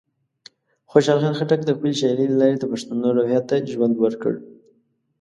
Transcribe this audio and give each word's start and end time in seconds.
خوشحال 0.91 1.19
خان 1.23 1.33
خټک 1.39 1.59
د 1.65 1.69
خپلې 1.75 1.91
شاعرۍ 1.99 2.25
له 2.29 2.37
لارې 2.41 2.55
د 2.59 2.65
پښتنو 2.71 3.07
روحیه 3.17 3.41
ته 3.49 3.55
ژوند 3.71 3.95
ورکړ. 3.99 4.33